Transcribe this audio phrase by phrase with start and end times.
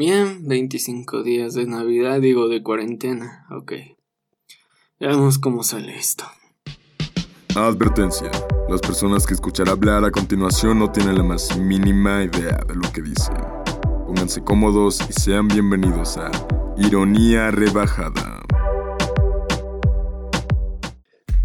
[0.00, 3.72] Bien, 25 días de Navidad, digo de cuarentena, ok.
[4.98, 6.24] Veamos cómo sale esto.
[7.54, 8.30] Advertencia.
[8.70, 12.90] Las personas que escuchar hablar a continuación no tienen la más mínima idea de lo
[12.94, 13.36] que dicen.
[14.06, 16.30] Pónganse cómodos y sean bienvenidos a
[16.78, 18.39] Ironía Rebajada.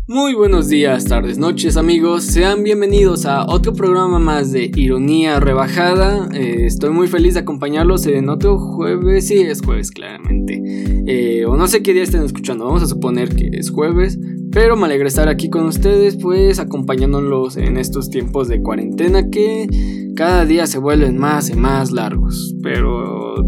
[0.08, 6.30] Muy buenos días, tardes, noches amigos, sean bienvenidos a otro programa más de Ironía Rebajada.
[6.32, 10.62] Eh, estoy muy feliz de acompañarlos en otro jueves, sí es jueves claramente,
[11.08, 14.20] eh, o no sé qué día estén escuchando, vamos a suponer que es jueves,
[14.52, 19.68] pero me alegra estar aquí con ustedes pues acompañándolos en estos tiempos de cuarentena que
[20.16, 23.44] cada día se vuelven más y más largos, pero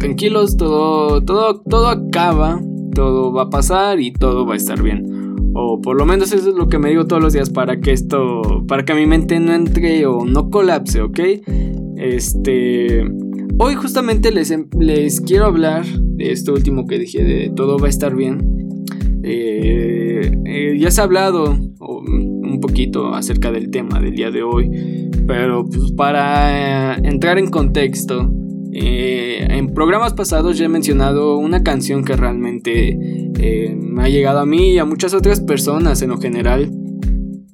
[0.00, 2.60] tranquilos, todo, todo, todo acaba,
[2.96, 5.13] todo va a pasar y todo va a estar bien.
[5.54, 7.92] O por lo menos eso es lo que me digo todos los días para que
[7.92, 11.20] esto, para que mi mente no entre o no colapse, ¿ok?
[11.96, 13.04] Este...
[13.56, 17.86] Hoy justamente les, em, les quiero hablar de esto último que dije, de todo va
[17.86, 18.54] a estar bien.
[19.22, 25.08] Eh, eh, ya se ha hablado un poquito acerca del tema del día de hoy,
[25.26, 28.30] pero pues para entrar en contexto,
[28.76, 32.98] eh, en programas pasados ya he mencionado una canción que realmente
[33.38, 36.72] eh, me ha llegado a mí y a muchas otras personas en lo general.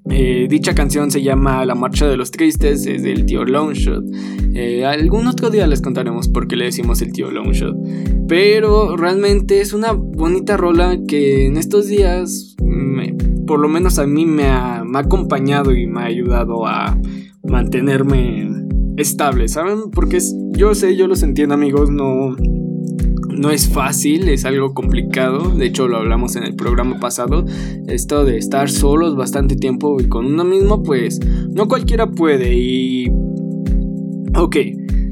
[0.08, 4.02] Eh, dicha canción se llama La Marcha de los Tristes, es del tío Longshot.
[4.86, 7.76] algún otro día les contaremos por qué le decimos el tío Longshot.
[8.26, 12.56] Pero realmente es una bonita rola que en estos días,
[13.46, 16.98] por lo menos a mí me ha acompañado y me ha ayudado a
[17.44, 18.49] mantenerme
[19.00, 19.90] estable, ¿saben?
[19.92, 20.18] Porque
[20.52, 22.36] yo sé, yo los entiendo amigos, no,
[23.40, 25.50] no es fácil, es algo complicado.
[25.50, 27.44] De hecho, lo hablamos en el programa pasado.
[27.86, 32.54] Esto de estar solos bastante tiempo y con uno mismo, pues no cualquiera puede.
[32.54, 33.10] Y.
[34.36, 34.56] Ok,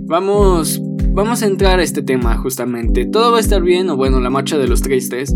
[0.02, 0.80] vamos.
[1.10, 3.06] Vamos a entrar a este tema justamente.
[3.06, 5.34] Todo va a estar bien, o bueno, la marcha de los tristes.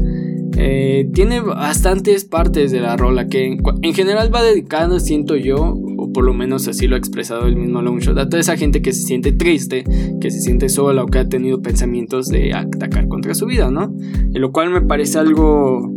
[0.56, 5.74] Eh, tiene bastantes partes de la rola que en, general va dedicado, siento yo,
[6.12, 8.92] por lo menos así lo ha expresado el mismo Longshot, a toda esa gente que
[8.92, 9.84] se siente triste,
[10.20, 13.94] que se siente sola o que ha tenido pensamientos de atacar contra su vida, ¿no?
[14.12, 15.92] En lo cual me parece algo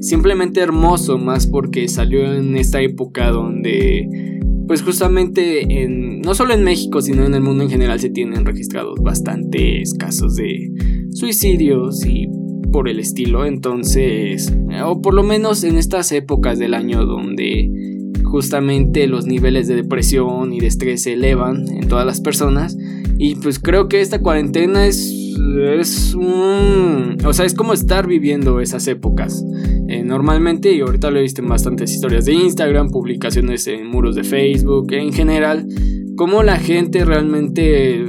[0.00, 4.08] simplemente hermoso, más porque salió en esta época donde,
[4.66, 8.44] pues justamente en, no solo en México, sino en el mundo en general se tienen
[8.44, 10.70] registrados bastantes casos de
[11.12, 12.28] suicidios y
[12.72, 14.52] por el estilo, entonces,
[14.84, 17.95] o por lo menos en estas épocas del año donde
[18.36, 22.76] justamente los niveles de depresión y de estrés se elevan en todas las personas.
[23.16, 25.10] Y pues creo que esta cuarentena es,
[25.72, 27.16] es un...
[27.24, 29.42] O sea, es como estar viviendo esas épocas.
[29.88, 34.14] Eh, normalmente, y ahorita lo he visto en bastantes historias de Instagram, publicaciones en muros
[34.14, 35.66] de Facebook, en general,
[36.14, 38.04] como la gente realmente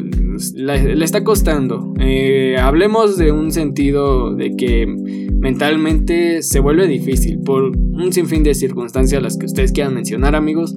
[0.56, 1.94] le está costando.
[2.02, 8.56] Eh, hablemos de un sentido de que mentalmente se vuelve difícil por un sinfín de
[8.56, 10.76] circunstancias las que ustedes quieran mencionar amigos.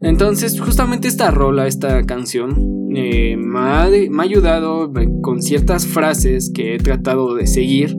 [0.00, 4.92] Entonces justamente esta rola, esta canción, eh, me, ha, ayudado
[5.22, 7.96] con ciertas frases que he tratado de seguir,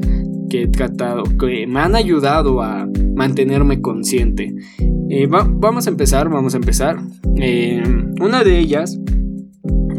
[0.50, 4.54] que he tratado, que me han ayudado a mantenerme consciente.
[5.10, 6.98] Eh, vamos a empezar, vamos a empezar.
[7.38, 7.82] Eh,
[8.20, 9.00] una de ellas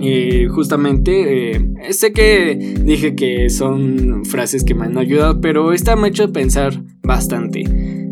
[0.05, 5.97] y justamente, eh, sé que dije que son frases que me han ayudado, pero esta
[5.97, 7.65] me ha hecho pensar bastante.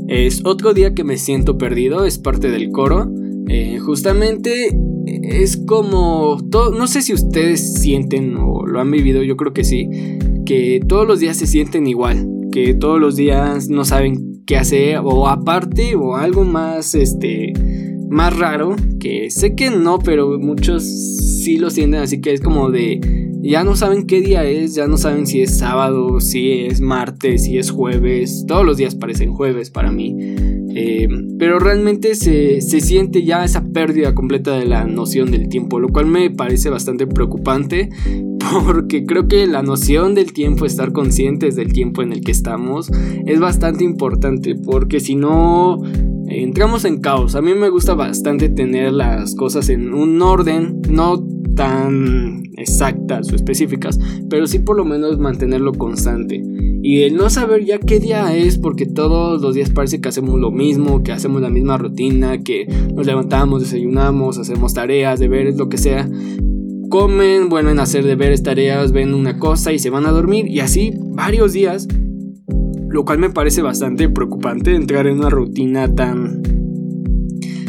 [0.08, 3.10] Es otro día que me siento perdido, es parte del coro.
[3.48, 4.74] Eh, justamente
[5.06, 9.88] es como, no sé si ustedes sienten o lo han vivido, yo creo que sí,
[10.46, 15.00] que todos los días se sienten igual, que todos los días no saben qué hacer
[15.02, 17.52] o aparte o algo más, este,
[18.12, 22.70] más raro, que sé que no, pero muchos sí lo sienten, así que es como
[22.70, 23.00] de,
[23.40, 27.44] ya no saben qué día es, ya no saben si es sábado, si es martes,
[27.44, 30.51] si es jueves, todos los días parecen jueves para mí.
[30.74, 31.06] Eh,
[31.38, 35.88] pero realmente se, se, siente ya esa pérdida completa de la noción del tiempo, lo
[35.88, 37.90] cual me parece bastante preocupante
[38.66, 42.90] porque creo que la noción del tiempo, estar conscientes del tiempo en el que estamos,
[43.26, 45.80] es bastante importante porque si no
[46.26, 47.34] entramos en caos.
[47.34, 53.36] A mí me gusta bastante tener las cosas en un orden, no tan exactas o
[53.36, 53.98] específicas,
[54.30, 56.42] pero sí por lo menos mantenerlo constante.
[56.82, 60.40] Y el no saber ya qué día es, porque todos los días parece que hacemos
[60.40, 65.68] lo mismo, que hacemos la misma rutina, que nos levantamos, desayunamos, hacemos tareas, deberes, lo
[65.68, 66.08] que sea.
[66.88, 70.48] Comen, vuelven a hacer deberes, tareas, ven una cosa y se van a dormir.
[70.48, 71.86] Y así varios días
[72.92, 76.42] lo cual me parece bastante preocupante entrar en una rutina tan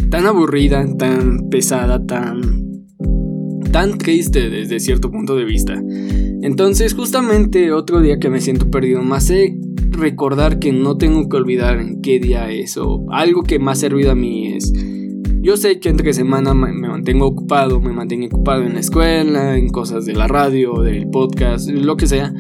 [0.10, 2.63] tan aburrida, tan pesada, tan
[3.74, 5.74] tan triste desde cierto punto de vista.
[6.42, 9.58] Entonces justamente otro día que me siento perdido, más sé
[9.90, 13.76] recordar que no tengo que olvidar en qué día es o algo que me ha
[13.76, 14.72] servido a mí es
[15.44, 19.68] yo sé que entre semana me, mantengo ocupado, me mantengo ocupado en la escuela, en
[19.68, 22.34] cosas de la radio, del podcast, lo que sea.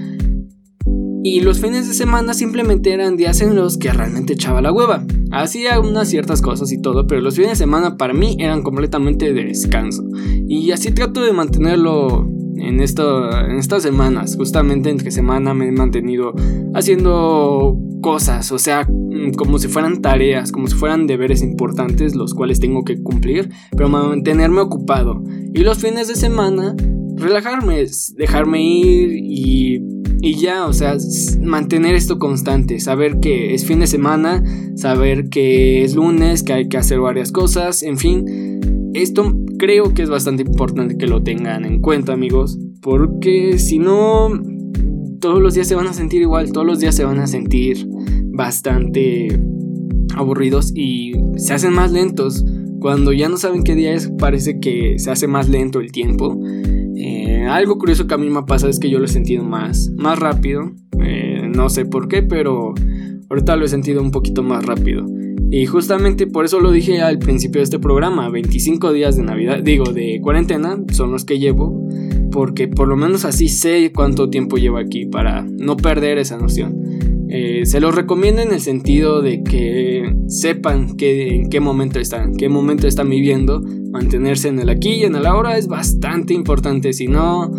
[1.24, 5.06] Y los fines de semana simplemente eran días en los que realmente echaba la hueva.
[5.31, 9.34] Hacía unas ciertas cosas y todo, pero los fines de semana para mí eran completamente
[9.34, 10.04] de descanso.
[10.48, 14.36] Y así trato de mantenerlo en, esto, en estas semanas.
[14.36, 16.34] Justamente entre semana me he mantenido
[16.74, 22.34] haciendo cosas, o sea, mm, como si fueran tareas, como si fueran deberes importantes los
[22.34, 25.24] cuales tengo que cumplir, pero mantenerme ocupado.
[25.54, 26.76] Y los fines de semana,
[27.16, 27.86] relajarme,
[28.16, 29.80] dejarme ir y,
[30.25, 30.96] y ya, o sea,
[31.42, 34.42] mantener esto constante, saber que es fin de semana,
[34.78, 38.62] saber que es lunes, que hay que hacer varias cosas, en fin.
[38.94, 44.30] Esto creo que es bastante importante que lo tengan en cuenta, amigos, porque si no,
[45.20, 47.86] todos los días se van a sentir igual, todos los días se van a sentir
[48.31, 49.28] bastante
[50.16, 52.46] aburridos y se hacen más lentos.
[52.80, 56.40] Cuando ya no saben qué día es, parece que se hace más lento el tiempo.
[56.95, 59.44] Eh, algo curioso que a mí me ha pasado es que yo lo he sentido
[59.44, 60.72] más, más rápido.
[61.00, 62.74] Eh, no sé por qué, pero
[63.30, 65.06] ahorita lo he sentido un poquito más rápido.
[65.51, 69.60] Y justamente por eso lo dije al principio de este programa, 25 días de Navidad,
[69.62, 71.88] digo, de cuarentena, son los que llevo,
[72.31, 76.82] porque por lo menos así sé cuánto tiempo llevo aquí para no perder esa noción.
[77.35, 82.35] Eh, se los recomiendo en el sentido de que sepan que, en qué momento están,
[82.35, 83.59] qué momento están viviendo.
[83.91, 86.94] Mantenerse en el aquí y en el ahora es bastante importante.
[86.94, 87.51] Si no,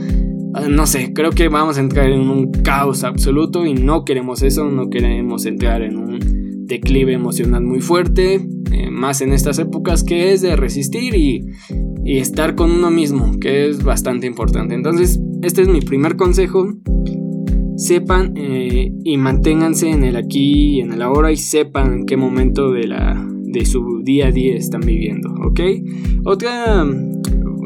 [0.55, 4.43] ah, no sé, creo que vamos a entrar en un caos absoluto y no queremos
[4.43, 10.05] eso, no queremos entrar en un declive emocional muy fuerte, eh, más en estas épocas
[10.05, 11.47] que es de resistir y,
[12.05, 14.77] y estar con uno mismo, que es bastante importante.
[14.77, 16.69] Entonces, este es mi primer consejo
[17.77, 22.17] sepan eh, y manténganse en el aquí y en el ahora y sepan en qué
[22.17, 25.61] momento de, la, de su día a día están viviendo, ¿ok?
[26.25, 26.87] Otra,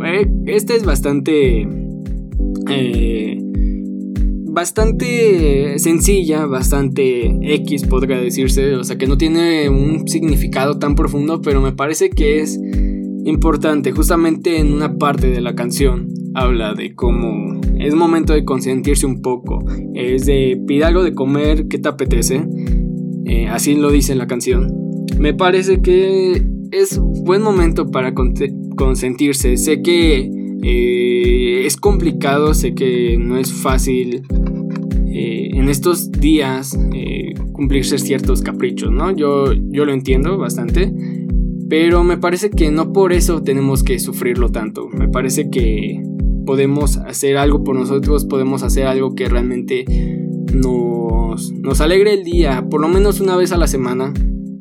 [0.04, 1.68] eh, esta es bastante,
[2.70, 3.38] eh,
[4.50, 11.42] bastante sencilla, bastante X podría decirse, o sea que no tiene un significado tan profundo,
[11.42, 12.58] pero me parece que es
[13.24, 19.06] importante, justamente en una parte de la canción habla de cómo es momento de consentirse
[19.06, 19.64] un poco,
[19.94, 22.46] es de pide algo de comer que te apetece,
[23.24, 24.74] eh, así lo dice en la canción.
[25.18, 28.14] Me parece que es buen momento para
[28.76, 30.30] consentirse, sé que
[30.62, 34.22] eh, es complicado, sé que no es fácil
[35.06, 36.76] eh, en estos días
[37.52, 39.10] cumplirse ciertos caprichos, ¿no?
[39.14, 40.92] Yo, yo lo entiendo bastante.
[41.68, 44.88] Pero me parece que no por eso tenemos que sufrirlo tanto.
[44.88, 46.00] Me parece que
[46.48, 49.84] podemos hacer algo por nosotros, podemos hacer algo que realmente
[50.54, 54.14] nos, nos alegre el día, por lo menos una vez a la semana.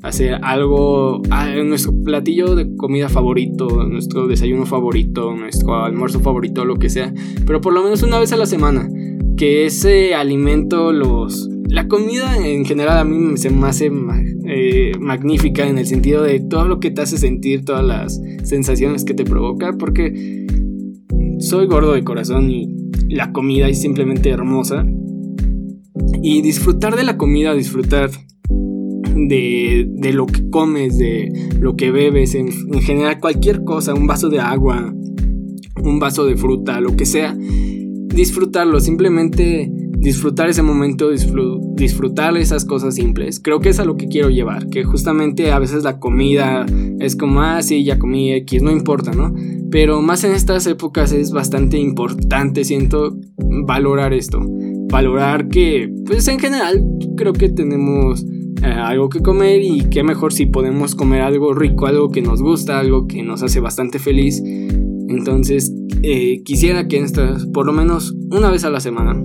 [0.04, 1.22] Hacer algo,
[1.64, 7.14] nuestro platillo de comida favorito, nuestro desayuno favorito, nuestro almuerzo favorito, lo que sea,
[7.46, 8.90] pero por lo menos una vez a la semana.
[9.38, 13.90] Que ese alimento los, la comida en general a mí me hace
[14.46, 19.06] eh, magnífica en el sentido de todo lo que te hace sentir, todas las sensaciones
[19.06, 20.46] que te provoca, porque
[21.40, 22.76] soy gordo de corazón y
[23.10, 24.86] la comida es simplemente hermosa.
[26.22, 28.10] Y disfrutar de la comida, disfrutar
[28.50, 34.08] de, de lo que comes, de lo que bebes, en, en general cualquier cosa, un
[34.08, 34.94] vaso de agua,
[35.84, 39.72] un vaso de fruta, lo que sea, disfrutarlo, simplemente
[40.08, 41.10] disfrutar ese momento,
[41.76, 43.42] disfrutar esas cosas simples.
[43.42, 46.66] Creo que es a lo que quiero llevar, que justamente a veces la comida
[47.02, 49.34] es como, ah, sí, ya comí X, no importa, ¿no?
[49.70, 53.18] Pero más en estas épocas es bastante importante, siento,
[53.66, 54.40] valorar esto.
[54.90, 56.86] Valorar que, pues en general,
[57.18, 58.26] creo que tenemos
[58.64, 62.42] eh, algo que comer y qué mejor si podemos comer algo rico, algo que nos
[62.42, 64.42] gusta, algo que nos hace bastante feliz.
[65.10, 69.22] Entonces, eh, quisiera que estas, por lo menos una vez a la semana,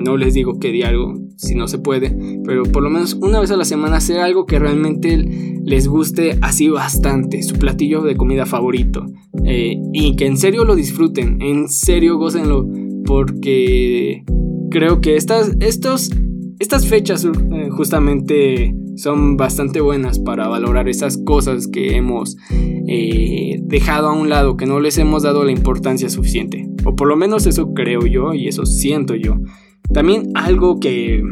[0.00, 3.40] no les digo que di algo si no se puede, pero por lo menos una
[3.40, 5.16] vez a la semana hacer algo que realmente
[5.64, 9.06] les guste así bastante, su platillo de comida favorito.
[9.44, 12.66] Eh, y que en serio lo disfruten, en serio gócenlo,
[13.04, 14.24] porque
[14.70, 16.10] creo que estas, estos,
[16.58, 24.08] estas fechas eh, justamente son bastante buenas para valorar esas cosas que hemos eh, dejado
[24.08, 26.68] a un lado, que no les hemos dado la importancia suficiente.
[26.84, 29.36] O por lo menos eso creo yo y eso siento yo.
[29.92, 31.22] También algo que...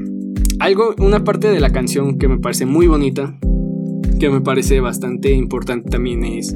[0.61, 3.39] Algo, una parte de la canción que me parece muy bonita,
[4.19, 6.55] que me parece bastante importante también es...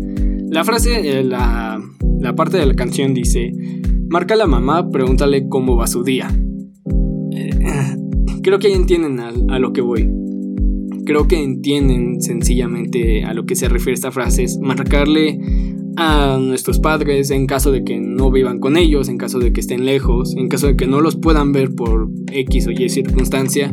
[0.48, 1.80] La frase, eh, la,
[2.20, 3.52] la parte de la canción dice,
[4.08, 6.28] marca a la mamá, pregúntale cómo va su día.
[7.32, 7.50] Eh,
[8.42, 10.10] creo que entienden a, a, lo que voy.
[11.06, 14.44] Creo que entienden sencillamente a lo que se refiere esta frase.
[14.44, 15.40] Es marcarle
[15.96, 19.60] a nuestros padres en caso de que no vivan con ellos, en caso de que
[19.60, 23.72] estén lejos, en caso de que no los puedan ver por X o Y circunstancia,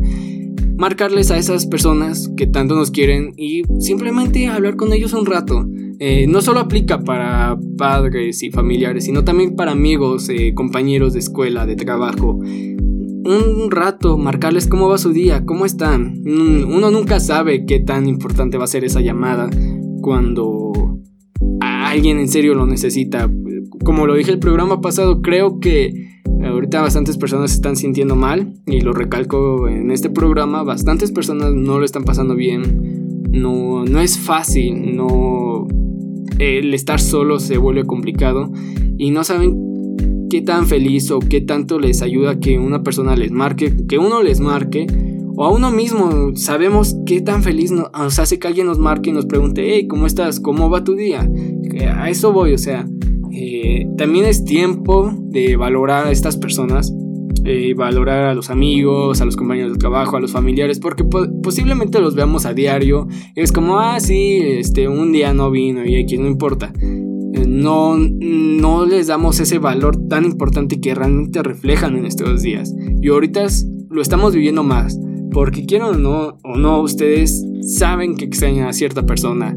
[0.77, 5.67] marcarles a esas personas que tanto nos quieren y simplemente hablar con ellos un rato.
[6.01, 11.19] Eh, no solo aplica para padres y familiares, sino también para amigos, eh, compañeros de
[11.19, 12.39] escuela, de trabajo.
[12.39, 16.21] Un rato, marcarles cómo va su día, cómo están.
[16.25, 19.49] Uno nunca sabe qué tan importante va a ser esa llamada
[20.01, 20.71] cuando
[21.89, 23.29] alguien en serio lo necesita.
[23.83, 28.53] Como lo dije el programa pasado, creo que ahorita bastantes personas se están sintiendo mal
[28.65, 33.21] y lo recalco en este programa, bastantes personas no lo están pasando bien.
[33.31, 35.67] No, no es fácil, no
[36.39, 38.51] el estar solo se vuelve complicado
[38.97, 43.31] y no saben qué tan feliz o qué tanto les ayuda que una persona les
[43.31, 44.87] marque, que uno les marque
[45.39, 49.13] o a uno mismo sabemos qué tan feliz nos hace que alguien nos marque y
[49.13, 50.41] nos pregunte, hey, ¿cómo estás?
[50.41, 51.31] ¿Cómo va tu día?
[51.95, 52.85] A eso voy, o sea,
[53.31, 56.93] eh, también es tiempo de valorar a estas personas,
[57.45, 62.01] eh, valorar a los amigos, a los compañeros de trabajo, a los familiares, porque posiblemente
[62.01, 63.07] los veamos a diario.
[63.37, 66.73] Es como, ah, sí, este, un día no vino y aquí no importa.
[66.81, 72.75] Eh, no, no les damos ese valor tan importante que realmente reflejan en estos días.
[73.01, 73.47] Y ahorita
[73.89, 74.99] lo estamos viviendo más.
[75.31, 79.55] Porque quiero o no, o no, ustedes saben que extrañan a cierta persona.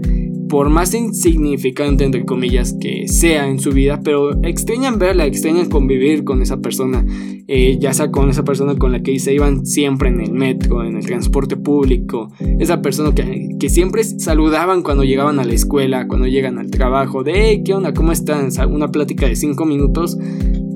[0.49, 6.25] Por más insignificante, entre comillas, que sea en su vida, pero extrañan verla, extrañan convivir
[6.25, 7.07] con esa persona.
[7.49, 10.85] Eh, ya sea con esa persona con la que se iban siempre en el metro,
[10.85, 12.31] en el transporte público.
[12.59, 17.23] Esa persona que, que siempre saludaban cuando llegaban a la escuela, cuando llegan al trabajo.
[17.23, 17.95] De, hey, ¿qué onda?
[17.95, 18.51] ¿Cómo están?
[18.71, 20.19] Una plática de cinco minutos.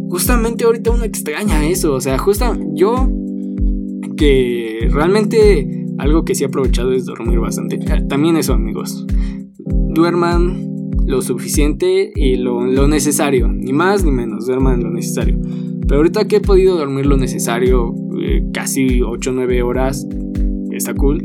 [0.08, 1.92] Justamente ahorita uno extraña eso.
[1.92, 3.10] O sea, justo yo
[4.16, 7.78] que realmente algo que sí he aprovechado es dormir bastante.
[7.90, 9.06] Ah, también eso, amigos.
[9.94, 10.66] Duerman
[11.06, 13.48] lo suficiente y lo, necesario.
[13.48, 15.38] Ni más ni menos, duerman lo necesario.
[15.86, 20.06] Pero ahorita que he podido dormir lo necesario, eh, casi 8 o 9 horas,
[20.72, 21.24] está cool.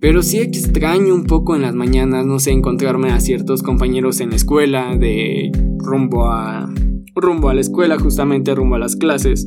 [0.00, 4.30] Pero sí extraño un poco en las mañanas, no sé, encontrarme a ciertos compañeros en
[4.30, 6.72] la escuela, de rumbo a,
[7.14, 9.46] rumbo a la escuela, justamente rumbo a las clases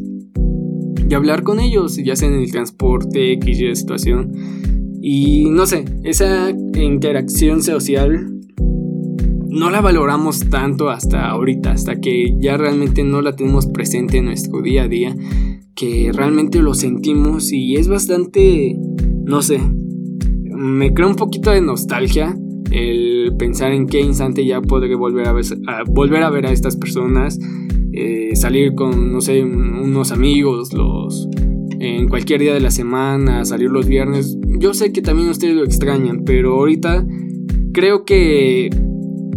[1.14, 4.32] y hablar con ellos, ya sea en el transporte, X situación.
[5.00, 8.34] Y no sé, esa interacción social
[9.48, 14.26] no la valoramos tanto hasta ahorita, hasta que ya realmente no la tenemos presente en
[14.26, 15.16] nuestro día a día,
[15.76, 18.76] que realmente lo sentimos y es bastante,
[19.24, 19.60] no sé,
[20.50, 22.36] me crea un poquito de nostalgia
[22.72, 26.52] el pensar en qué instante ya podré volver a ver a, volver a, ver a
[26.52, 27.38] estas personas,
[27.94, 31.30] eh, salir con, no sé, unos amigos, los
[31.80, 34.38] en cualquier día de la semana, salir los viernes.
[34.60, 37.06] Yo sé que también ustedes lo extrañan, pero ahorita
[37.74, 38.70] creo que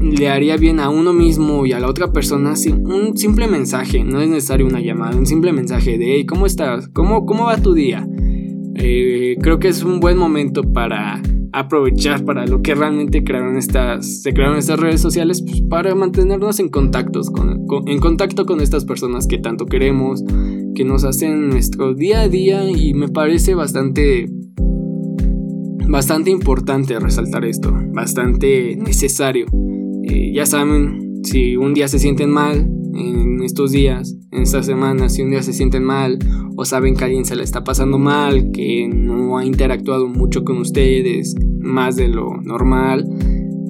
[0.01, 4.21] le haría bien a uno mismo y a la otra persona un simple mensaje, no
[4.21, 6.89] es necesario una llamada, un simple mensaje de, hey, ¿cómo estás?
[6.89, 8.07] ¿Cómo, cómo va tu día?
[8.77, 11.21] Eh, creo que es un buen momento para
[11.57, 16.61] aprovechar para lo que realmente crearon estas, se crearon estas redes sociales pues, para mantenernos
[16.61, 20.23] en, contactos con, en contacto con estas personas que tanto queremos,
[20.75, 24.27] que nos hacen nuestro día a día y me parece bastante
[25.89, 29.47] bastante importante resaltar esto, bastante necesario.
[30.05, 35.15] Eh, ya saben, si un día se sienten mal en estos días, en estas semanas,
[35.15, 36.19] si un día se sienten mal
[36.57, 40.59] o saben que alguien se le está pasando mal, que no ha interactuado mucho con
[40.59, 43.09] ustedes, más de lo normal,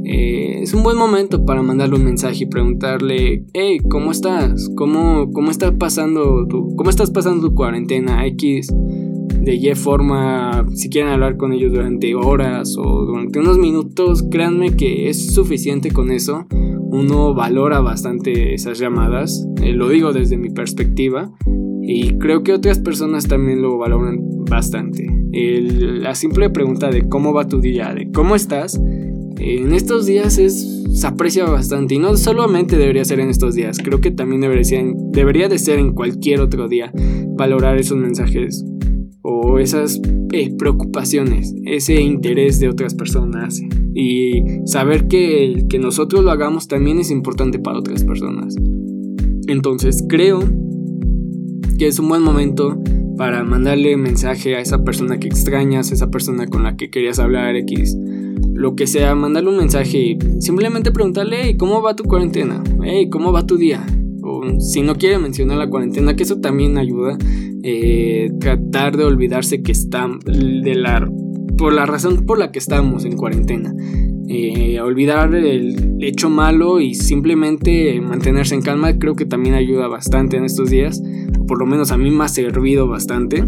[0.09, 4.71] eh, es un buen momento para mandarle un mensaje y preguntarle, hey, ¿cómo estás?
[4.77, 8.73] ¿Cómo, cómo, está pasando tu, ¿Cómo estás pasando tu cuarentena X?
[9.41, 14.77] De Y forma, si quieren hablar con ellos durante horas o durante unos minutos, créanme
[14.77, 16.47] que es suficiente con eso.
[16.91, 21.33] Uno valora bastante esas llamadas, eh, lo digo desde mi perspectiva.
[21.83, 25.07] Y creo que otras personas también lo valoran bastante.
[25.33, 28.81] la simple pregunta de cómo va tu día, de cómo estás,
[29.39, 31.95] en estos días es, se aprecia bastante.
[31.95, 35.93] Y no solamente debería ser en estos días, creo que también debería, de ser en
[35.93, 36.93] cualquier otro día.
[37.37, 38.65] Valorar esos mensajes
[39.23, 40.01] o esas
[40.33, 43.61] eh, preocupaciones, ese interés de otras personas.
[43.99, 48.55] Y saber que el que nosotros lo hagamos también es importante para otras personas.
[49.49, 50.41] Entonces creo
[51.79, 52.79] que es un buen momento
[53.17, 57.19] para mandarle mensaje a esa persona que extrañas, a esa persona con la que querías
[57.19, 57.97] hablar, X,
[58.53, 62.63] lo que sea, mandarle un mensaje y simplemente preguntarle, ¿cómo va tu cuarentena?
[62.83, 63.85] Hey, ¿cómo va tu día?
[64.23, 67.17] O si no quiere mencionar la cuarentena, que eso también ayuda,
[67.63, 71.09] eh, tratar de olvidarse que está de la,
[71.57, 73.75] por la razón por la que estamos en cuarentena.
[74.29, 80.37] Eh, olvidar el hecho malo y simplemente mantenerse en calma creo que también ayuda bastante
[80.37, 81.01] en estos días,
[81.47, 83.45] por lo menos a mí me ha servido bastante.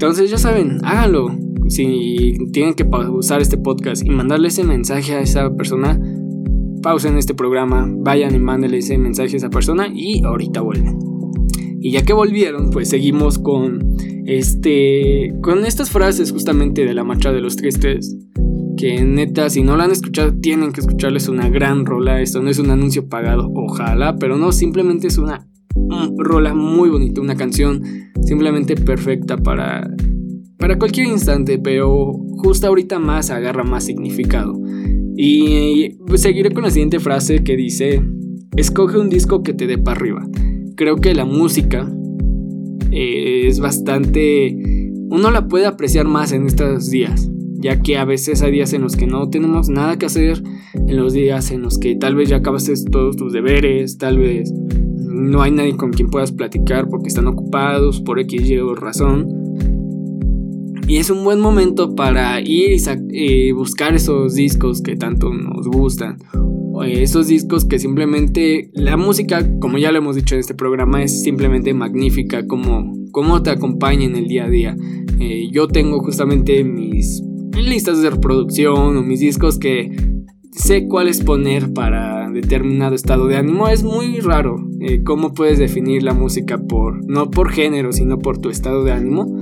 [0.00, 1.30] Entonces ya saben, háganlo.
[1.68, 6.00] Si tienen que pausar este podcast y mandarle ese mensaje a esa persona,
[6.82, 10.98] pausen este programa, vayan y mándenle ese mensaje a esa persona y ahorita vuelven.
[11.80, 13.96] Y ya que volvieron, pues seguimos con
[14.26, 18.16] este con estas frases justamente de la marcha de los tristes
[18.76, 22.48] que neta si no la han escuchado tienen que escucharles una gran rola, esto no
[22.48, 25.46] es un anuncio pagado, ojalá, pero no, simplemente es una
[26.16, 27.82] rola muy bonita, una canción
[28.22, 29.88] simplemente perfecta para
[30.60, 34.60] para cualquier instante, pero justo ahorita más agarra más significado.
[35.16, 38.02] Y seguiré con la siguiente frase que dice,
[38.56, 40.28] escoge un disco que te dé para arriba.
[40.76, 41.90] Creo que la música
[42.90, 44.56] eh, es bastante...
[45.10, 48.82] Uno la puede apreciar más en estos días, ya que a veces hay días en
[48.82, 50.42] los que no tenemos nada que hacer,
[50.74, 54.52] en los días en los que tal vez ya acabaste todos tus deberes, tal vez
[55.10, 59.39] no hay nadie con quien puedas platicar porque están ocupados por X y o razón.
[60.90, 62.76] Y es un buen momento para ir
[63.12, 66.18] y buscar esos discos que tanto nos gustan.
[66.84, 71.22] Esos discos que simplemente la música, como ya lo hemos dicho en este programa, es
[71.22, 74.76] simplemente magnífica, como, como te acompaña en el día a día.
[75.20, 77.22] Eh, yo tengo justamente mis
[77.56, 79.96] listas de reproducción o mis discos que
[80.50, 83.68] sé cuáles poner para determinado estado de ánimo.
[83.68, 88.38] Es muy raro eh, cómo puedes definir la música por, no por género, sino por
[88.38, 89.38] tu estado de ánimo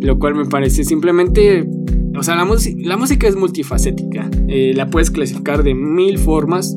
[0.00, 1.68] lo cual me parece simplemente,
[2.16, 6.74] o sea, la, la música es multifacética, eh, la puedes clasificar de mil formas,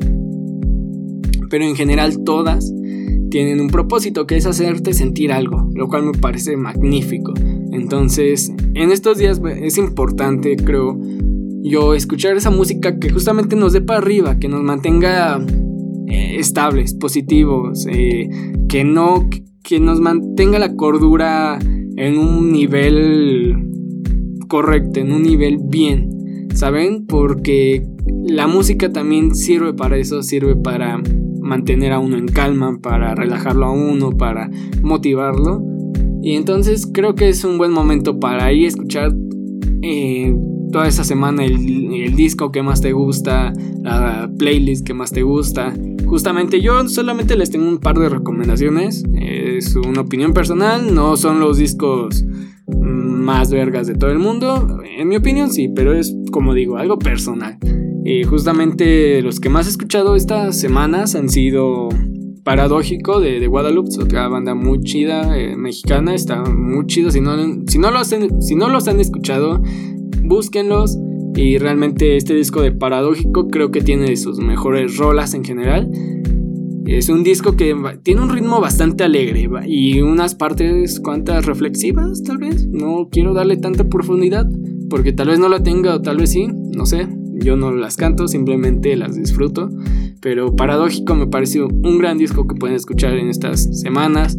[1.50, 2.72] pero en general todas
[3.30, 7.34] tienen un propósito que es hacerte sentir algo, lo cual me parece magnífico.
[7.72, 10.96] Entonces, en estos días es importante, creo,
[11.62, 15.44] yo escuchar esa música que justamente nos dé para arriba, que nos mantenga
[16.06, 18.28] eh, estables, positivos, eh,
[18.68, 19.28] que no,
[19.64, 21.58] que nos mantenga la cordura
[21.96, 23.56] en un nivel
[24.48, 27.06] correcto, en un nivel bien, ¿saben?
[27.06, 27.86] Porque
[28.26, 31.00] la música también sirve para eso, sirve para
[31.40, 34.50] mantener a uno en calma, para relajarlo a uno, para
[34.82, 35.62] motivarlo.
[36.22, 39.14] Y entonces creo que es un buen momento para ir a escuchar
[39.82, 40.34] eh,
[40.72, 43.52] toda esa semana el, disco que más te gusta,
[43.82, 45.74] la playlist que más te gusta.
[46.14, 49.02] Justamente yo solamente les tengo un par de recomendaciones.
[49.20, 52.24] Es una opinión personal, no son los discos
[52.68, 54.80] más vergas de todo el mundo.
[54.96, 57.58] En mi opinión sí, pero es como digo, algo personal.
[58.30, 61.88] justamente los que más he escuchado estas semanas han sido
[62.44, 67.10] Paradójico de, de Guadalupe, otra banda muy chida, eh, mexicana, está muy chido.
[67.10, 69.60] Si no, si, no los si no los han escuchado,
[70.22, 70.96] búsquenlos.
[71.36, 75.90] Y realmente este disco de Paradójico creo que tiene sus mejores rolas en general.
[76.86, 82.38] Es un disco que tiene un ritmo bastante alegre y unas partes cuantas reflexivas tal
[82.38, 82.66] vez.
[82.66, 84.46] No quiero darle tanta profundidad
[84.90, 87.08] porque tal vez no la tenga o tal vez sí, no sé.
[87.36, 89.70] Yo no las canto, simplemente las disfruto.
[90.20, 94.38] Pero Paradójico me pareció un gran disco que pueden escuchar en estas semanas.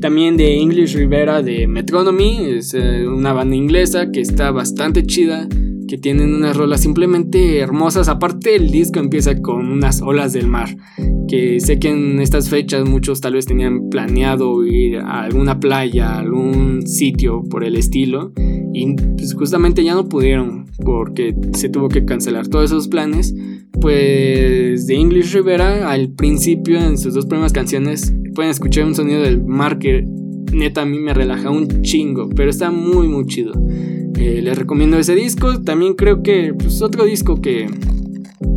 [0.00, 5.46] También de English Rivera de Metronomy, es eh, una banda inglesa que está bastante chida,
[5.92, 8.08] que tienen unas rolas simplemente hermosas.
[8.08, 10.74] Aparte el disco empieza con unas olas del mar,
[11.28, 16.14] que sé que en estas fechas muchos tal vez tenían planeado ir a alguna playa,
[16.14, 18.32] a algún sitio por el estilo,
[18.72, 23.34] y pues justamente ya no pudieron porque se tuvo que cancelar todos esos planes.
[23.78, 29.20] Pues de English Rivera al principio en sus dos primeras canciones pueden escuchar un sonido
[29.20, 30.06] del mar que
[30.54, 33.52] neta a mí me relaja un chingo, pero está muy muy chido.
[34.22, 35.62] Les recomiendo ese disco.
[35.62, 37.66] También creo que pues, otro disco que,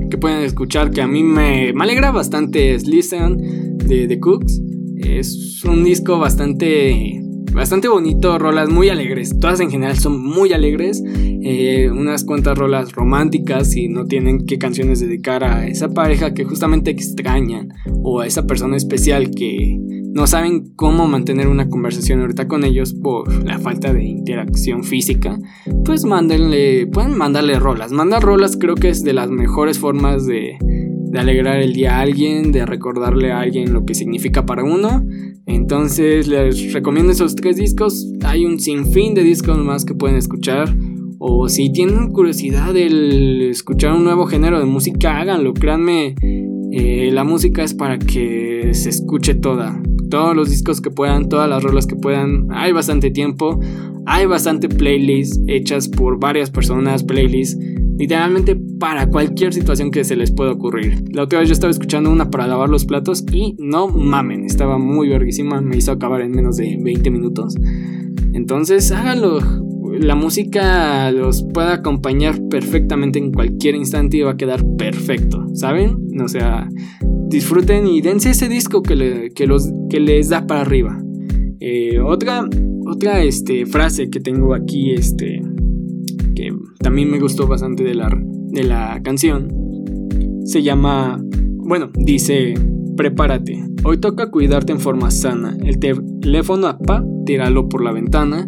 [0.10, 4.62] que pueden escuchar que a mí me, me alegra bastante es Listen de The Cooks.
[4.98, 7.22] Es un disco bastante
[7.56, 9.40] bastante bonito, rolas muy alegres.
[9.40, 11.02] Todas en general son muy alegres.
[11.08, 16.44] Eh, unas cuantas rolas románticas y no tienen qué canciones dedicar a esa pareja que
[16.44, 17.70] justamente extrañan
[18.04, 19.80] o a esa persona especial que
[20.16, 25.38] no saben cómo mantener una conversación ahorita con ellos por la falta de interacción física,
[25.84, 27.92] pues mándenle, pueden mandarle rolas.
[27.92, 30.58] Mandar rolas creo que es de las mejores formas de,
[31.16, 35.04] alegrar el día a alguien, de recordarle a alguien lo que significa para uno.
[35.48, 38.08] Entonces les recomiendo esos tres discos.
[38.24, 40.74] Hay un sinfín de discos más que pueden escuchar.
[41.20, 45.54] O si tienen curiosidad de escuchar un nuevo género de música, háganlo.
[45.54, 46.16] Créanme,
[46.78, 49.82] Eh, la música es para que se escuche toda,
[50.16, 52.48] todos los discos que puedan, todas las rolas que puedan.
[52.52, 53.60] Hay bastante tiempo,
[54.06, 57.60] hay bastante playlists hechas por varias personas, playlists
[57.98, 61.04] literalmente para cualquier situación que se les pueda ocurrir.
[61.12, 64.78] La otra vez yo estaba escuchando una para lavar los platos y no mamen, estaba
[64.78, 67.56] muy verguísima, me hizo acabar en menos de 20 minutos.
[68.32, 69.40] Entonces háganlo,
[70.00, 76.08] la música los puede acompañar perfectamente en cualquier instante y va a quedar perfecto, ¿saben?
[76.24, 76.70] O sea,
[77.28, 81.02] disfruten y dense ese disco que, que les da para arriba.
[81.60, 82.48] Eh, otra
[82.86, 85.42] otra este, frase que tengo aquí, este,
[86.36, 88.10] que también me gustó bastante de la,
[88.50, 89.50] de la canción,
[90.46, 91.22] se llama,
[91.58, 92.54] bueno, dice,
[92.96, 98.48] prepárate, hoy toca cuidarte en forma sana, el teléfono apa, tíralo por la ventana.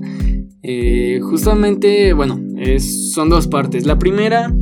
[0.63, 3.86] Eh, justamente, bueno, es, son dos partes.
[3.86, 4.54] La primera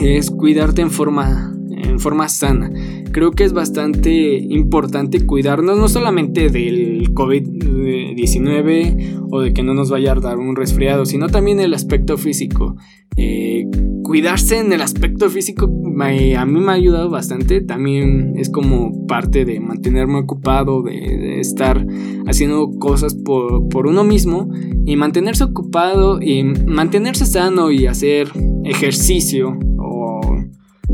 [0.00, 2.70] es cuidarte en forma, en forma sana
[3.16, 9.88] creo que es bastante importante cuidarnos no solamente del COVID-19 o de que no nos
[9.88, 12.76] vaya a dar un resfriado, sino también el aspecto físico.
[13.16, 13.64] Eh,
[14.02, 17.62] cuidarse en el aspecto físico a mí me ha ayudado bastante.
[17.62, 21.86] También es como parte de mantenerme ocupado, de, estar
[22.26, 24.50] haciendo cosas por, por, uno mismo
[24.84, 28.28] y mantenerse ocupado y mantenerse sano y hacer
[28.64, 29.58] ejercicio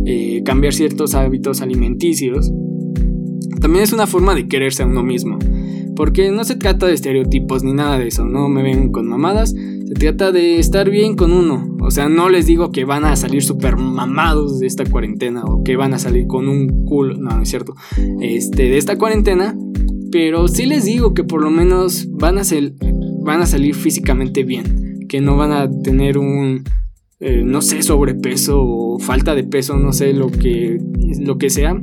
[0.07, 2.51] eh, cambiar ciertos hábitos alimenticios,
[3.61, 5.39] también es una forma de quererse a uno mismo.
[5.95, 9.51] Porque no se trata de estereotipos ni nada de eso, no me ven con mamadas,
[9.51, 11.77] se trata de estar bien con uno.
[11.81, 15.63] O sea, no les digo que van a salir súper mamados de esta cuarentena o
[15.63, 17.75] que van a salir con un culo, no, no es cierto,
[18.21, 19.55] este, de esta cuarentena,
[20.11, 22.43] pero sí les digo que por lo menos van a,
[23.23, 26.65] van a salir físicamente bien, que no van a tener un,
[27.23, 30.79] eh, no sé, sobrepeso o falta de peso, no sé, lo que,
[31.21, 31.81] lo que sea,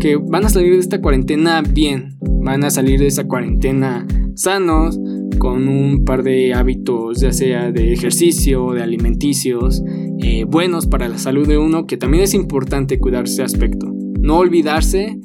[0.00, 4.98] que van a salir de esta cuarentena bien, van a salir de esta cuarentena sanos,
[5.38, 9.82] con un par de hábitos, ya sea de ejercicio, de alimenticios,
[10.22, 13.92] eh, buenos para la salud de uno, que también es importante cuidar ese aspecto.
[14.20, 15.18] No olvidarse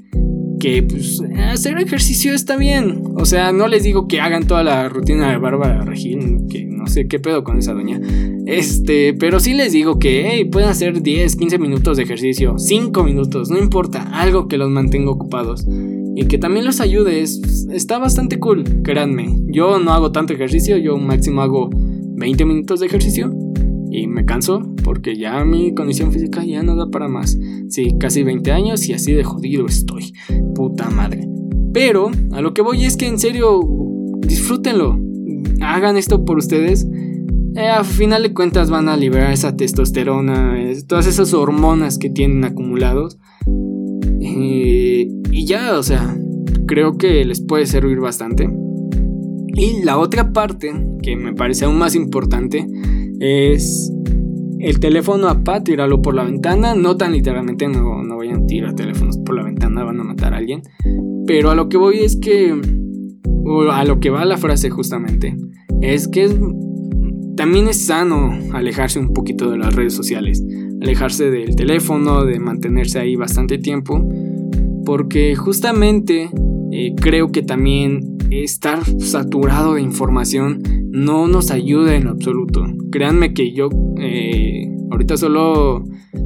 [0.60, 3.04] que pues, hacer ejercicio está bien.
[3.16, 6.88] O sea, no les digo que hagan toda la rutina de Bárbara Regil, que no
[6.88, 8.00] sé qué pedo con esa doña.
[8.46, 13.50] Este, pero sí les digo que pueden hacer 10, 15 minutos de ejercicio, 5 minutos,
[13.50, 15.66] no importa, algo que los mantenga ocupados.
[16.16, 19.38] Y que también los ayude, está bastante cool, créanme.
[19.46, 23.32] Yo no hago tanto ejercicio, yo máximo hago 20 minutos de ejercicio
[23.92, 27.38] y me canso porque ya mi condición física ya no da para más.
[27.70, 30.14] Sí, casi 20 años y así de jodido estoy.
[30.56, 31.28] Puta madre.
[31.74, 33.62] Pero a lo que voy es que en serio,
[34.26, 34.98] disfrútenlo.
[35.62, 36.88] Hagan esto por ustedes.
[37.56, 40.56] Eh, a final de cuentas van a liberar esa testosterona,
[40.88, 43.20] todas esas hormonas que tienen acumulados.
[44.22, 46.18] Eh, y ya, o sea,
[46.66, 48.50] creo que les puede servir bastante.
[49.54, 50.72] Y la otra parte,
[51.02, 52.66] que me parece aún más importante,
[53.20, 53.92] es
[54.60, 56.76] el teléfono a tíralo por la ventana.
[56.76, 60.34] No tan literalmente, no, no vayan a tirar teléfonos por la ventana, van a matar
[60.34, 60.62] a alguien.
[61.28, 62.56] Pero a lo que voy es que,
[63.72, 65.36] a lo que va la frase justamente,
[65.82, 66.30] es que
[67.36, 70.44] también es sano alejarse un poquito de las redes sociales,
[70.82, 74.04] alejarse del teléfono, de mantenerse ahí bastante tiempo,
[74.86, 76.30] porque justamente
[76.72, 82.64] eh, creo que también estar saturado de información no nos ayuda en absoluto.
[82.92, 85.84] Créanme que yo eh, ahorita solo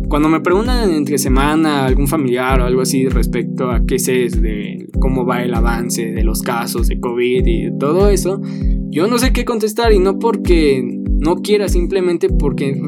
[0.08, 4.88] cuando me preguntan entre semana algún familiar o algo así respecto a qué sé de
[5.00, 8.42] cómo va el avance de los casos de COVID y todo eso,
[8.90, 10.84] yo no sé qué contestar y no porque
[11.20, 12.80] no quiera, simplemente porque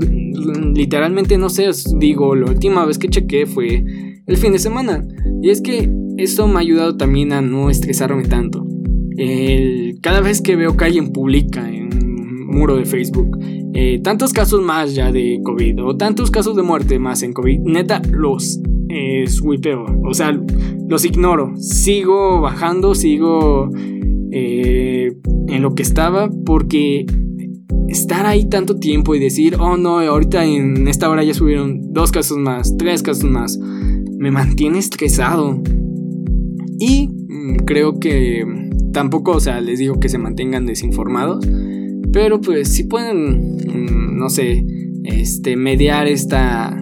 [0.74, 3.84] literalmente no sé, digo, la última vez que chequé fue
[4.26, 5.06] el fin de semana.
[5.42, 8.66] Y es que eso me ha ayudado también a no estresarme tanto.
[10.02, 11.70] cada vez que veo que alguien publica
[12.48, 13.38] muro de Facebook
[13.74, 17.60] eh, tantos casos más ya de COVID o tantos casos de muerte más en COVID,
[17.60, 19.26] neta los eh,
[20.04, 20.40] o sea,
[20.88, 21.54] los ignoro.
[21.58, 23.70] Sigo bajando, sigo
[24.32, 25.16] eh,
[25.48, 27.06] en lo que estaba porque
[27.88, 32.12] estar ahí tanto tiempo y decir, oh no, ahorita en esta hora ya subieron dos
[32.12, 35.62] casos más, tres casos más, me mantiene estresado.
[36.80, 38.44] Y mm, creo que
[38.92, 41.46] tampoco, o sea, les digo que se mantengan desinformados,
[42.12, 44.66] pero pues si pueden, mm, no sé,
[45.04, 46.76] este, mediar esta,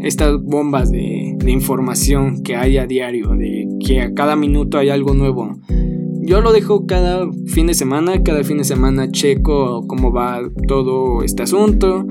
[0.00, 4.88] estas bombas de, de información que hay a diario, de que a cada minuto hay
[4.88, 5.58] algo nuevo.
[6.22, 11.22] Yo lo dejo cada fin de semana, cada fin de semana checo cómo va todo
[11.22, 12.06] este asunto.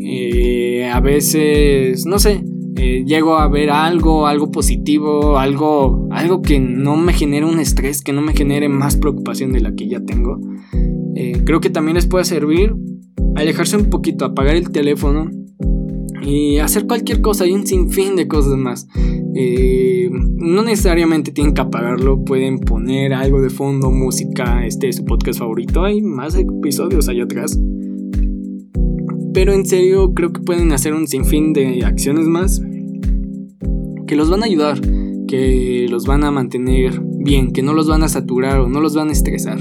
[0.00, 2.44] Eh, a veces, no sé,
[2.76, 8.02] eh, llego a ver algo, algo positivo, algo, algo que no me genere un estrés,
[8.02, 10.40] que no me genere más preocupación de la que ya tengo.
[11.14, 12.74] Eh, creo que también les puede servir
[13.34, 15.30] alejarse un poquito, apagar el teléfono
[16.22, 18.86] y hacer cualquier cosa, hay un sinfín de cosas más.
[19.34, 25.04] Eh, no necesariamente tienen que apagarlo, pueden poner algo de fondo, música, este es su
[25.04, 27.58] podcast favorito, hay más episodios allá atrás.
[29.34, 32.62] Pero en serio creo que pueden hacer un sinfín de acciones más
[34.06, 34.80] que los van a ayudar,
[35.26, 38.94] que los van a mantener bien, que no los van a saturar o no los
[38.94, 39.58] van a estresar.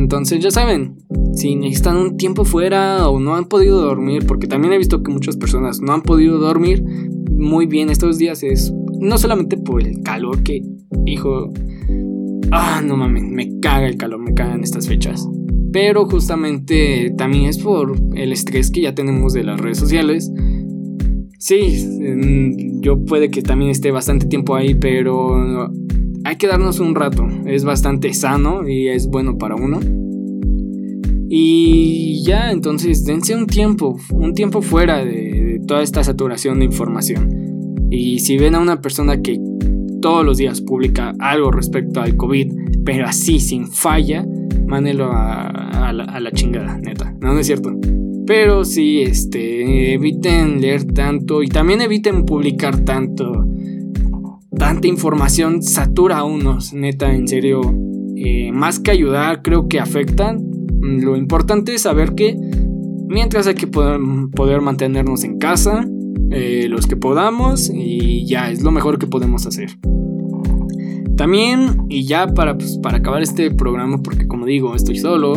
[0.00, 0.96] Entonces ya saben,
[1.34, 5.12] si necesitan un tiempo fuera o no han podido dormir, porque también he visto que
[5.12, 6.82] muchas personas no han podido dormir
[7.30, 10.62] muy bien estos días, es no solamente por el calor que,
[11.04, 11.52] hijo,
[12.50, 15.28] ah, no mames, me caga el calor, me cagan estas fechas.
[15.70, 20.32] Pero justamente también es por el estrés que ya tenemos de las redes sociales.
[21.38, 21.86] Sí,
[22.80, 25.70] yo puede que también esté bastante tiempo ahí, pero
[26.24, 27.26] hay que darnos un rato.
[27.46, 29.80] Es bastante sano y es bueno para uno.
[31.32, 37.88] Y ya, entonces dense un tiempo, un tiempo fuera de, toda esta saturación de información.
[37.90, 39.38] Y si ven a una persona que
[40.02, 42.52] todos los días publica algo respecto al COVID,
[42.84, 44.26] pero así sin falla,
[44.66, 47.14] mándelo a, la, chingada, neta.
[47.20, 47.78] No, no es cierto.
[48.26, 53.46] Pero sí, este, eviten leer tanto y también eviten publicar tanto.
[54.60, 57.62] Tanta información satura a unos, neta, en serio.
[58.14, 62.36] Eh, más que ayudar, creo que afectan Mm, lo importante es saber que
[63.08, 65.86] mientras hay que poder, mantenernos en casa,
[66.30, 69.78] eh, los que podamos, y ya es lo mejor que podemos hacer.
[71.16, 75.34] También, y ya para, pues, para acabar este programa, porque como digo, estoy solo,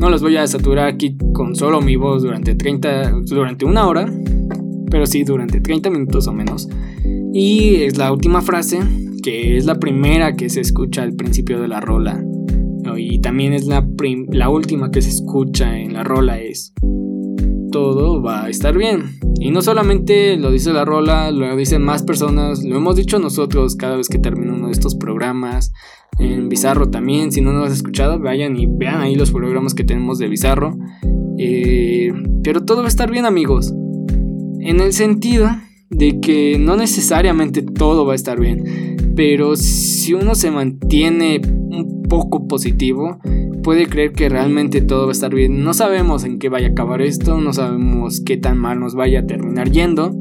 [0.00, 4.12] no los voy a saturar aquí con solo mi voz durante 30, durante una hora,
[4.90, 6.68] pero sí durante 30 minutos o menos.
[7.32, 8.80] Y es la última frase,
[9.22, 12.22] que es la primera que se escucha al principio de la rola
[12.96, 13.86] y también es la,
[14.30, 16.72] la última que se escucha en la rola es
[17.70, 19.18] todo va a estar bien.
[19.40, 23.76] Y no solamente lo dice la rola, lo dicen más personas, lo hemos dicho nosotros
[23.76, 25.72] cada vez que termino uno de estos programas.
[26.18, 29.84] En Bizarro también, si no nos has escuchado, vayan y vean ahí los programas que
[29.84, 30.76] tenemos de Bizarro.
[31.38, 32.12] Eh,
[32.44, 33.72] pero todo va a estar bien amigos.
[34.60, 35.48] En el sentido
[35.92, 38.96] de que no necesariamente todo va a estar bien.
[39.14, 41.40] Pero si uno se mantiene
[42.08, 43.18] poco positivo,
[43.62, 45.62] puede creer que realmente todo va a estar bien.
[45.62, 49.20] No sabemos en qué vaya a acabar esto, no sabemos qué tan mal nos vaya
[49.20, 50.14] a terminar yendo,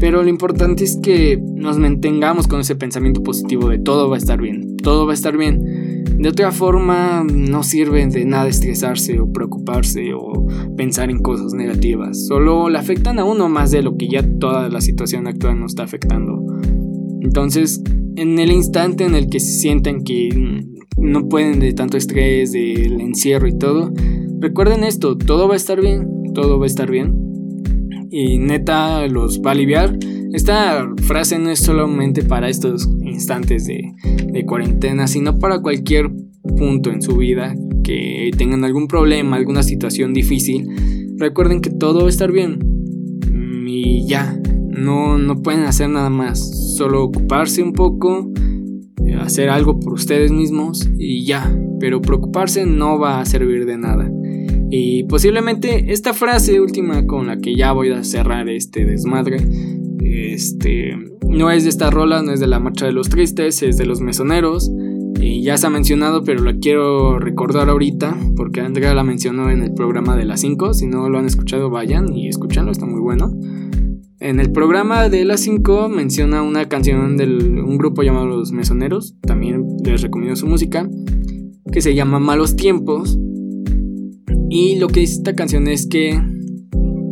[0.00, 4.18] pero lo importante es que nos mantengamos con ese pensamiento positivo de todo va a
[4.18, 5.87] estar bien, todo va a estar bien.
[6.16, 12.26] De otra forma, no sirve de nada estresarse o preocuparse o pensar en cosas negativas.
[12.26, 15.72] Solo le afectan a uno más de lo que ya toda la situación actual nos
[15.72, 16.44] está afectando.
[17.20, 17.82] Entonces,
[18.16, 20.64] en el instante en el que se sienten que
[20.96, 23.92] no pueden de tanto estrés, del encierro y todo,
[24.40, 27.14] recuerden esto, todo va a estar bien, todo va a estar bien.
[28.10, 29.96] Y neta los va a aliviar.
[30.32, 33.94] Esta frase no es solamente para estos instantes de,
[34.46, 36.10] cuarentena, sino para cualquier
[36.56, 40.66] punto en su vida que tengan algún problema, alguna situación difícil.
[41.18, 42.60] Recuerden que todo va a estar bien.
[43.66, 48.30] Y ya, no, no pueden hacer nada más, solo ocuparse un poco,
[49.20, 54.10] hacer algo por ustedes mismos y ya, pero preocuparse no va a servir de nada.
[54.70, 59.38] Y posiblemente esta frase última con la que ya voy a cerrar este desmadre,
[60.26, 63.76] este, no es de esta rola, no es de la Marcha de los Tristes, es
[63.76, 64.70] de los Mesoneros.
[65.20, 69.62] Y ya se ha mencionado, pero la quiero recordar ahorita, porque Andrea la mencionó en
[69.62, 70.74] el programa de las 5.
[70.74, 73.32] Si no lo han escuchado, vayan y escúchanlo, está muy bueno.
[74.20, 79.16] En el programa de las 5 menciona una canción de un grupo llamado Los Mesoneros,
[79.22, 80.88] también les recomiendo su música,
[81.72, 83.18] que se llama Malos Tiempos.
[84.50, 86.20] Y lo que dice esta canción es que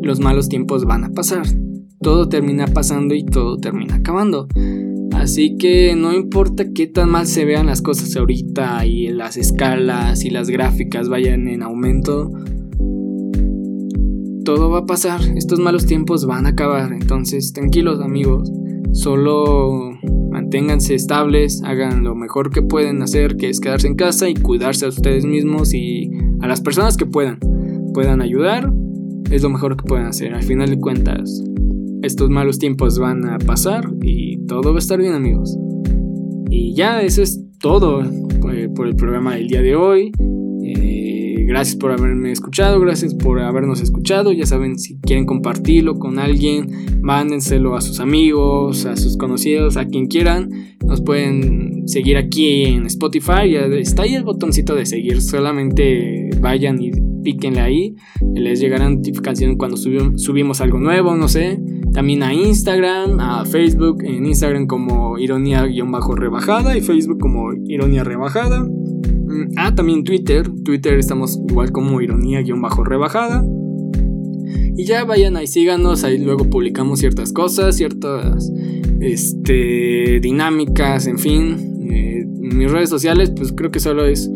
[0.03, 1.47] los malos tiempos van a pasar,
[2.01, 4.49] todo termina pasando y todo termina acabando.
[5.13, 10.25] Así que no importa qué tan mal se vean las cosas ahorita y las escalas
[10.25, 12.31] y las gráficas vayan en aumento,
[14.45, 18.49] todo va a pasar, estos malos tiempos van a acabar, entonces tranquilos amigos,
[18.93, 19.99] solo
[20.31, 24.87] manténganse estables, hagan lo mejor que pueden hacer, que es quedarse en casa y cuidarse
[24.87, 27.41] a ustedes mismos y a las personas que puedan,
[27.93, 28.73] puedan ayudar,
[29.31, 31.43] es lo mejor que pueden hacer, al final de cuentas,
[32.07, 35.57] estos malos tiempos van a pasar y todo va a estar bien amigos.
[36.51, 40.13] Y ya, eso es todo eh, por el programa del día de hoy.
[40.65, 44.33] Eh, gracias por haberme escuchado, gracias por habernos escuchado.
[44.33, 49.87] Ya saben, si quieren compartirlo con alguien, mándenselo a sus amigos, a sus conocidos, a
[49.87, 50.51] quien quieran.
[50.87, 53.55] Nos pueden seguir aquí en Spotify.
[53.79, 55.21] Está ahí el botoncito de seguir.
[55.21, 56.93] Solamente vayan y
[57.23, 57.97] píquenle ahí.
[58.35, 61.59] Les llegará notificación cuando subimos algo nuevo, no sé.
[61.97, 68.65] También a Instagram, a Facebook, en Instagram como ironía-rebajada y Facebook como ironía rebajada.
[68.65, 70.47] Mm, ah, también Twitter.
[70.63, 73.47] Twitter estamos igual como ironía-rebajada.
[74.77, 78.53] Y ya vayan ahí, síganos, ahí luego publicamos ciertas cosas, ciertas
[79.01, 81.89] este, dinámicas, en fin.
[81.91, 84.31] Eh, mis redes sociales, pues creo que solo es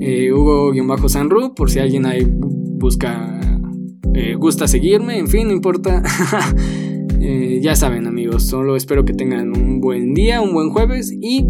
[0.00, 3.40] eh, Hugo-Sanru, por si alguien ahí busca,
[4.14, 6.04] eh, gusta seguirme, en fin, no importa.
[7.60, 11.44] ya saben amigos, solo espero que tengan un buen día, un buen jueves y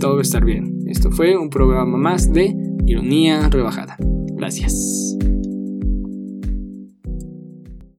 [0.00, 0.78] todo va a estar bien.
[0.86, 2.54] Esto fue un programa más de
[2.86, 3.96] Ironía Rebajada.
[4.36, 5.16] Gracias.